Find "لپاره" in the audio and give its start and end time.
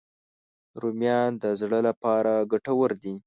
1.87-2.33